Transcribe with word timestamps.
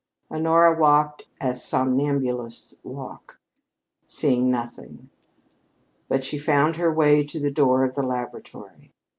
Honora 0.31 0.75
walked 0.79 1.27
as 1.39 1.63
somnambulists 1.63 2.73
walk, 2.81 3.39
seeing 4.03 4.49
nothing. 4.49 5.11
But 6.07 6.23
she 6.23 6.39
found 6.39 6.77
her 6.77 6.91
way 6.91 7.23
to 7.25 7.39
the 7.39 7.51
door 7.51 7.83
of 7.83 7.93
the 7.93 8.01
laboratory. 8.01 8.91